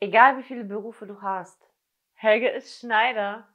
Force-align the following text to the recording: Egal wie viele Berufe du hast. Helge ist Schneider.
Egal 0.00 0.36
wie 0.38 0.42
viele 0.42 0.64
Berufe 0.64 1.06
du 1.06 1.22
hast. 1.22 1.58
Helge 2.14 2.48
ist 2.50 2.80
Schneider. 2.80 3.48